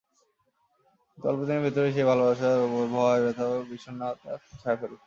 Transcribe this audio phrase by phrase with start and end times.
[1.07, 2.83] কিন্তু অল্পদিনের ভেতরেই সেই ভালোবাসার ওপর
[3.23, 4.95] ব্যথা, ভয়, বিষন্নতা এসে ছায়া ফেলল।